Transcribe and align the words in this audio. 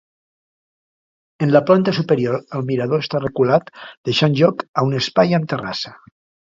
En 1.47 1.51
la 1.55 1.61
planta 1.67 1.93
superior 1.99 2.39
el 2.61 2.67
mirador 2.71 3.07
està 3.07 3.23
reculat 3.27 3.73
deixant 4.11 4.43
lloc 4.43 4.69
a 4.83 4.89
un 4.91 5.01
espai 5.03 5.41
amb 5.43 5.53
terrassa. 5.55 5.99